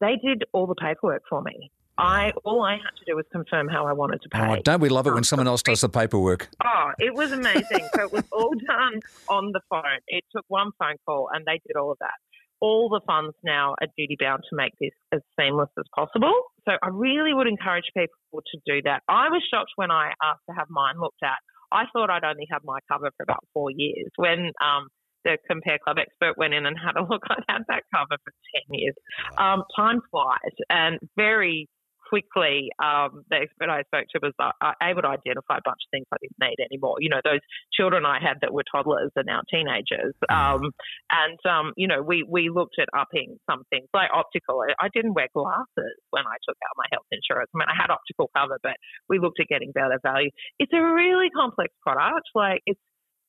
They 0.00 0.16
did 0.22 0.44
all 0.52 0.66
the 0.66 0.74
paperwork 0.74 1.22
for 1.28 1.42
me. 1.42 1.70
I 1.98 2.32
all 2.44 2.62
I 2.62 2.72
had 2.72 2.94
to 2.98 3.04
do 3.06 3.16
was 3.16 3.24
confirm 3.32 3.68
how 3.68 3.86
I 3.86 3.92
wanted 3.92 4.22
to 4.22 4.28
pay. 4.28 4.40
Oh, 4.40 4.56
don't 4.62 4.80
we 4.80 4.88
love 4.88 5.06
it 5.06 5.14
when 5.14 5.24
someone 5.24 5.46
else 5.46 5.62
does 5.62 5.80
the 5.80 5.88
paperwork? 5.88 6.48
Oh, 6.64 6.90
it 6.98 7.14
was 7.14 7.32
amazing. 7.32 7.88
so 7.94 8.02
it 8.02 8.12
was 8.12 8.24
all 8.32 8.52
done 8.66 9.00
on 9.28 9.52
the 9.52 9.60
phone. 9.70 10.00
It 10.08 10.24
took 10.34 10.44
one 10.48 10.70
phone 10.78 10.96
call 11.06 11.28
and 11.32 11.44
they 11.46 11.60
did 11.66 11.76
all 11.76 11.92
of 11.92 11.98
that. 12.00 12.14
All 12.60 12.88
the 12.88 13.00
funds 13.06 13.34
now 13.44 13.74
are 13.80 13.86
duty 13.96 14.16
bound 14.18 14.42
to 14.50 14.56
make 14.56 14.72
this 14.80 14.92
as 15.12 15.20
seamless 15.38 15.68
as 15.78 15.84
possible. 15.94 16.32
So 16.66 16.72
I 16.82 16.88
really 16.90 17.34
would 17.34 17.46
encourage 17.46 17.84
people 17.96 18.16
to 18.32 18.58
do 18.66 18.82
that. 18.82 19.02
I 19.08 19.28
was 19.28 19.42
shocked 19.52 19.72
when 19.76 19.90
I 19.90 20.12
asked 20.22 20.40
to 20.48 20.56
have 20.56 20.66
mine 20.70 20.98
looked 21.00 21.22
at. 21.22 21.36
I 21.72 21.84
thought 21.92 22.10
I'd 22.10 22.24
only 22.24 22.46
had 22.50 22.60
my 22.64 22.78
cover 22.90 23.10
for 23.16 23.22
about 23.22 23.44
four 23.52 23.70
years. 23.70 24.08
When 24.16 24.52
um, 24.64 24.88
the 25.24 25.36
Compare 25.50 25.78
Club 25.84 25.98
expert 25.98 26.38
went 26.38 26.54
in 26.54 26.64
and 26.64 26.76
had 26.78 26.96
a 26.96 27.04
look, 27.10 27.22
I'd 27.28 27.44
had 27.48 27.62
that 27.68 27.82
cover 27.94 28.16
for 28.24 28.32
10 28.70 28.78
years. 28.78 28.94
Um, 29.36 29.64
time 29.76 30.00
flies 30.10 30.56
and 30.70 30.98
very 31.16 31.68
quickly, 32.08 32.70
um, 32.82 33.24
the 33.30 33.36
expert 33.42 33.68
I 33.68 33.82
spoke 33.82 34.06
to 34.14 34.20
was 34.22 34.34
uh, 34.38 34.72
able 34.82 35.02
to 35.02 35.08
identify 35.08 35.58
a 35.58 35.64
bunch 35.64 35.82
of 35.84 35.90
things 35.90 36.06
I 36.12 36.16
didn't 36.20 36.40
need 36.40 36.58
anymore. 36.64 36.96
You 37.00 37.10
know, 37.10 37.20
those 37.24 37.44
children 37.72 38.06
I 38.06 38.18
had 38.20 38.38
that 38.42 38.52
were 38.52 38.64
toddlers 38.70 39.10
are 39.16 39.24
now 39.24 39.40
teenagers. 39.50 40.14
Um, 40.28 40.70
and, 41.10 41.38
um, 41.48 41.72
you 41.76 41.88
know, 41.88 42.02
we, 42.02 42.24
we 42.28 42.50
looked 42.50 42.76
at 42.80 42.88
upping 42.96 43.36
some 43.50 43.62
things 43.70 43.88
like 43.94 44.10
optical. 44.12 44.62
I 44.80 44.88
didn't 44.92 45.14
wear 45.14 45.28
glasses 45.34 45.96
when 46.10 46.24
I 46.26 46.36
took 46.46 46.56
out 46.64 46.74
my 46.76 46.86
health 46.92 47.06
insurance. 47.10 47.50
I 47.54 47.58
mean, 47.58 47.68
I 47.68 47.76
had 47.80 47.90
optical 47.90 48.30
cover, 48.36 48.58
but 48.62 48.76
we 49.08 49.18
looked 49.18 49.40
at 49.40 49.48
getting 49.48 49.72
better 49.72 49.98
value. 50.02 50.30
It's 50.58 50.72
a 50.72 50.82
really 50.82 51.30
complex 51.30 51.72
product. 51.82 52.28
Like, 52.34 52.62
it's 52.66 52.80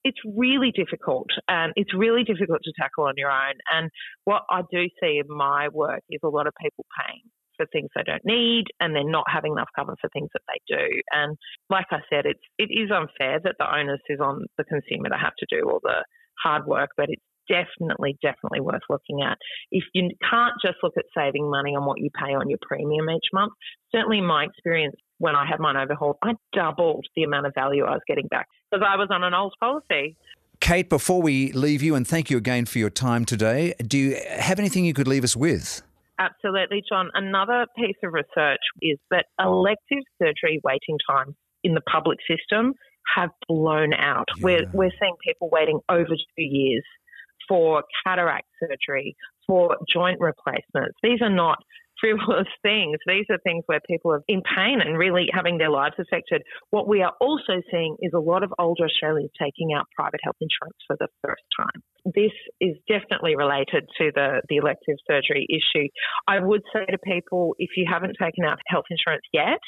it's 0.04 0.20
really 0.26 0.72
difficult 0.72 1.28
and 1.50 1.74
it's 1.76 1.94
really 1.94 2.24
difficult 2.24 2.60
to 2.64 2.72
tackle 2.80 3.06
on 3.06 3.14
your 3.18 3.30
own. 3.30 3.56
And 3.74 3.90
what 4.24 4.44
I 4.50 4.62
do 4.72 4.84
see 5.02 5.20
in 5.20 5.28
my 5.28 5.68
work 5.68 6.02
is 6.10 6.22
a 6.24 6.30
lot 6.30 6.48
of 6.48 6.54
people 6.62 6.86
paying 6.96 7.24
for 7.58 7.66
things 7.68 7.90
they 7.96 8.04
don't 8.04 8.26
need 8.26 8.66
and 8.80 8.96
they're 8.96 9.04
not 9.04 9.26
having 9.28 9.54
enough 9.54 9.70
cover 9.76 9.96
for 10.00 10.10
things 10.10 10.30
that 10.34 10.42
they 10.48 10.76
do. 10.76 11.02
And 11.12 11.38
like 11.70 11.88
I 11.92 12.00
said, 12.10 12.26
it's 12.26 12.44
it 12.58 12.70
is 12.72 12.92
unfair 12.92 13.40
that 13.44 13.56
the 13.60 13.76
onus 13.76 14.02
is 14.10 14.20
on 14.20 14.46
the 14.58 14.64
consumer 14.64 15.10
to 15.10 15.18
have 15.18 15.36
to 15.40 15.46
do 15.50 15.70
all 15.70 15.80
the 15.84 16.06
hard 16.42 16.66
work, 16.66 16.92
but 16.96 17.08
it's 17.10 17.22
definitely, 17.48 18.18
definitely 18.22 18.60
worth 18.60 18.82
looking 18.90 19.22
at. 19.22 19.38
If 19.72 19.84
you 19.94 20.10
can't 20.30 20.54
just 20.64 20.78
look 20.84 20.94
at 20.98 21.06
saving 21.16 21.50
money 21.50 21.76
on 21.76 21.86
what 21.86 22.00
you 22.00 22.10
pay 22.10 22.34
on 22.34 22.50
your 22.50 22.60
premium 22.62 23.10
each 23.10 23.30
month, 23.34 23.54
certainly 23.94 24.20
in 24.20 24.26
my 24.26 24.46
experience 24.46 24.96
when 25.20 25.36
I 25.36 25.46
had 25.50 25.60
mine 25.60 25.78
overhauled, 25.78 26.18
I 26.22 26.34
doubled 26.54 27.06
the 27.16 27.24
amount 27.24 27.48
of 27.48 27.54
value 27.56 27.86
I 27.86 27.92
was 27.92 28.02
getting 28.08 28.28
back 28.28 28.48
because 28.72 28.86
I 28.88 28.98
was 28.98 29.08
on 29.12 29.24
an 29.24 29.34
old 29.34 29.54
policy. 29.60 30.16
Kate, 30.60 30.90
before 30.90 31.22
we 31.22 31.52
leave 31.52 31.84
you, 31.84 31.96
and 31.96 32.08
thank 32.08 32.30
you 32.30 32.38
again 32.38 32.66
for 32.66 32.80
your 32.80 32.90
time 32.90 33.26
today, 33.26 33.74
do 33.86 33.98
you 33.98 34.18
have 34.30 34.60
anything 34.60 34.86
you 34.86 34.94
could 34.94 35.08
leave 35.08 35.24
us 35.24 35.36
with? 35.36 35.84
Absolutely, 36.20 36.82
John. 36.90 37.10
Another 37.14 37.66
piece 37.78 37.96
of 38.04 38.14
research 38.14 38.60
is 38.82 38.98
that 39.12 39.26
elective 39.40 40.04
surgery 40.22 40.60
waiting 40.64 40.98
times 41.10 41.36
in 41.64 41.74
the 41.74 41.82
public 41.82 42.18
system 42.28 42.74
have 43.16 43.30
blown 43.48 43.94
out. 43.94 44.26
Yeah. 44.38 44.44
We're, 44.44 44.66
we're 44.74 44.92
seeing 45.00 45.16
people 45.24 45.50
waiting 45.52 45.80
over 45.90 46.10
two 46.10 46.44
years 46.44 46.84
for 47.48 47.84
cataract 48.06 48.48
surgery, 48.60 49.16
for 49.46 49.78
joint 49.92 50.20
replacements. 50.20 50.98
These 51.02 51.22
are 51.22 51.30
not 51.30 51.58
frivolous 52.00 52.48
things. 52.62 52.98
These 53.06 53.26
are 53.30 53.38
things 53.44 53.64
where 53.68 53.80
people 53.88 54.12
are 54.12 54.24
in 54.28 54.42
pain 54.42 54.82
and 54.82 54.98
really 54.98 55.28
having 55.34 55.58
their 55.58 55.70
lives 55.70 55.96
affected. 56.00 56.44
What 56.70 56.88
we 56.88 57.02
are 57.02 57.14
also 57.20 57.62
seeing 57.72 57.96
is 58.02 58.12
a 58.14 58.20
lot 58.20 58.44
of 58.44 58.54
older 58.60 58.86
Australians 58.86 59.32
taking 59.40 59.74
out 59.74 59.88
private 59.96 60.20
health 60.24 60.38
insurance 60.42 60.78
for 60.86 60.96
the 61.00 61.08
first 61.24 61.44
time. 61.58 61.82
This 62.06 62.32
is 62.62 62.78
definitely 62.88 63.36
related 63.36 63.86
to 64.00 64.12
the, 64.16 64.42
the 64.48 64.58
elective 64.58 64.96
surgery 65.10 65.46
issue. 65.50 65.88
I 66.28 66.40
would 66.40 66.62
say 66.74 66.86
to 66.86 66.98
people, 67.04 67.56
if 67.60 67.72
you 67.76 67.86
haven't 67.90 68.16
taken 68.22 68.46
out 68.46 68.60
health 68.68 68.86
insurance 68.90 69.26
yet, 69.34 69.60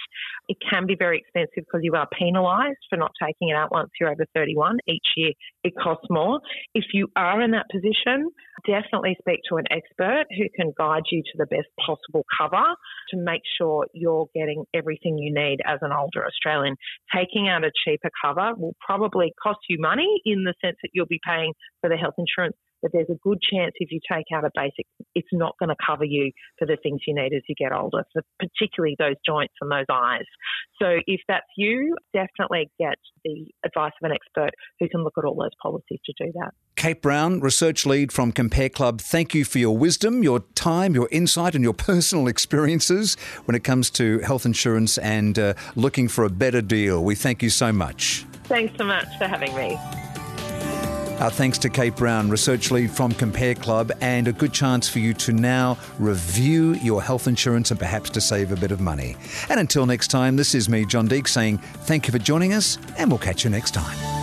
it 0.47 0.57
can 0.69 0.85
be 0.85 0.95
very 0.95 1.19
expensive 1.19 1.65
because 1.67 1.81
you 1.83 1.95
are 1.95 2.07
penalised 2.17 2.79
for 2.89 2.97
not 2.97 3.11
taking 3.21 3.49
it 3.49 3.55
out 3.55 3.71
once 3.71 3.89
you're 3.99 4.11
over 4.11 4.25
31. 4.33 4.77
Each 4.87 5.07
year 5.17 5.31
it 5.63 5.73
costs 5.81 6.07
more. 6.09 6.39
If 6.73 6.85
you 6.93 7.07
are 7.15 7.41
in 7.41 7.51
that 7.51 7.65
position, 7.71 8.29
definitely 8.65 9.17
speak 9.19 9.39
to 9.49 9.57
an 9.57 9.65
expert 9.71 10.25
who 10.37 10.45
can 10.55 10.73
guide 10.77 11.03
you 11.11 11.21
to 11.23 11.37
the 11.37 11.45
best 11.45 11.67
possible 11.85 12.18
cover 12.37 12.75
to 13.09 13.17
make 13.17 13.41
sure 13.57 13.85
you're 13.93 14.27
getting 14.35 14.65
everything 14.73 15.17
you 15.17 15.33
need 15.33 15.59
as 15.65 15.79
an 15.81 15.91
older 15.91 16.25
Australian. 16.25 16.75
Taking 17.15 17.47
out 17.47 17.63
a 17.63 17.71
cheaper 17.85 18.09
cover 18.23 18.53
will 18.55 18.75
probably 18.79 19.33
cost 19.41 19.59
you 19.69 19.77
money 19.79 20.21
in 20.25 20.43
the 20.43 20.53
sense 20.63 20.77
that 20.81 20.89
you'll 20.93 21.05
be 21.05 21.19
paying 21.25 21.53
for 21.81 21.89
the 21.89 21.97
health 21.97 22.15
insurance. 22.17 22.55
But 22.81 22.91
there's 22.93 23.09
a 23.09 23.19
good 23.21 23.39
chance 23.41 23.73
if 23.75 23.91
you 23.91 23.99
take 24.11 24.25
out 24.33 24.45
a 24.45 24.51
basic, 24.55 24.85
it's 25.13 25.27
not 25.33 25.55
going 25.59 25.69
to 25.69 25.75
cover 25.85 26.05
you 26.05 26.31
for 26.57 26.65
the 26.65 26.77
things 26.81 27.01
you 27.05 27.13
need 27.13 27.33
as 27.33 27.41
you 27.47 27.55
get 27.55 27.73
older, 27.73 28.03
for 28.13 28.21
particularly 28.39 28.95
those 28.97 29.15
joints 29.25 29.53
and 29.61 29.71
those 29.71 29.85
eyes. 29.91 30.23
So 30.81 30.99
if 31.05 31.19
that's 31.27 31.45
you, 31.57 31.95
definitely 32.13 32.71
get 32.79 32.95
the 33.25 33.47
advice 33.65 33.91
of 34.01 34.09
an 34.09 34.15
expert 34.15 34.51
who 34.79 34.87
can 34.87 35.03
look 35.03 35.15
at 35.17 35.25
all 35.25 35.35
those 35.35 35.55
policies 35.61 35.99
to 36.05 36.13
do 36.25 36.31
that. 36.39 36.53
Kate 36.79 37.01
Browne, 37.01 37.41
research 37.41 37.85
lead 37.85 38.09
from 38.09 38.31
Compare 38.31 38.69
Club, 38.69 39.01
thank 39.01 39.35
you 39.35 39.43
for 39.43 39.59
your 39.59 39.77
wisdom, 39.77 40.23
your 40.23 40.39
time, 40.55 40.95
your 40.95 41.09
insight, 41.11 41.53
and 41.53 41.61
your 41.61 41.73
personal 41.89 42.27
experiences 42.27 43.15
when 43.43 43.53
it 43.53 43.65
comes 43.65 43.89
to 43.89 44.19
health 44.19 44.45
insurance 44.45 44.97
and 44.99 45.37
uh, 45.37 45.55
looking 45.75 46.07
for 46.07 46.23
a 46.23 46.29
better 46.29 46.61
deal. 46.61 47.03
We 47.03 47.15
thank 47.15 47.43
you 47.43 47.49
so 47.49 47.73
much. 47.73 48.25
Thanks 48.45 48.77
so 48.77 48.85
much 48.85 49.05
for 49.17 49.27
having 49.27 49.53
me. 49.57 49.77
Our 51.19 51.29
thanks 51.29 51.57
to 51.57 51.69
Kate 51.69 51.97
Browne, 51.97 52.29
research 52.29 52.71
lead 52.71 52.91
from 52.91 53.11
Compare 53.11 53.55
Club, 53.55 53.91
and 53.99 54.29
a 54.29 54.31
good 54.31 54.53
chance 54.53 54.87
for 54.87 54.99
you 54.99 55.13
to 55.15 55.33
now 55.33 55.77
review 55.99 56.75
your 56.75 57.03
health 57.03 57.27
insurance 57.27 57.71
and 57.71 57.79
perhaps 57.79 58.09
to 58.11 58.21
save 58.21 58.53
a 58.53 58.55
bit 58.55 58.71
of 58.71 58.79
money. 58.79 59.17
And 59.49 59.59
until 59.59 59.85
next 59.85 60.07
time, 60.07 60.37
this 60.37 60.55
is 60.55 60.69
me, 60.69 60.85
John 60.85 61.09
Deek, 61.09 61.27
saying 61.27 61.57
thank 61.57 62.07
you 62.07 62.13
for 62.13 62.19
joining 62.19 62.53
us, 62.53 62.77
and 62.97 63.11
we'll 63.11 63.19
catch 63.19 63.43
you 63.43 63.49
next 63.49 63.71
time. 63.71 64.18